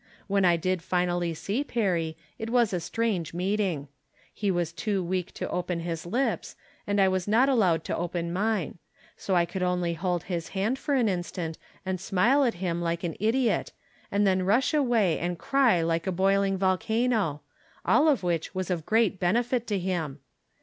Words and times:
When 0.25 0.45
I 0.45 0.57
did 0.57 0.81
finally 0.81 1.35
see 1.35 1.63
Perry, 1.63 2.17
it 2.39 2.49
was 2.49 2.73
a 2.73 2.79
strange 2.79 3.35
meeting. 3.35 3.87
He 4.33 4.49
was 4.49 4.73
too 4.73 5.03
weak 5.03 5.31
to 5.35 5.47
open 5.51 5.81
his 5.81 6.07
lips, 6.07 6.55
and 6.87 6.99
I 6.99 7.07
was 7.07 7.27
not 7.27 7.49
al 7.49 7.57
lowed 7.57 7.83
to 7.83 7.95
open 7.95 8.33
mine; 8.33 8.79
so 9.15 9.35
I 9.35 9.45
could 9.45 9.61
only 9.61 9.93
hold 9.93 10.23
his 10.23 10.47
hand 10.57 10.79
for 10.79 10.95
an 10.95 11.07
instant 11.07 11.59
and 11.85 12.01
smile 12.01 12.43
at 12.45 12.55
him 12.55 12.81
like 12.81 13.03
an 13.03 13.15
idiot, 13.19 13.73
and 14.09 14.25
then 14.25 14.41
rush 14.41 14.73
away 14.73 15.19
and 15.19 15.37
cry 15.37 15.83
like 15.83 16.07
a 16.07 16.11
boiling 16.11 16.57
volcano— 16.57 17.41
all 17.85 18.07
of 18.07 18.21
wliich 18.21 18.55
was 18.55 18.71
of 18.71 18.87
great 18.87 19.19
benefit 19.19 19.67
to 19.67 19.77
him 19.77 20.19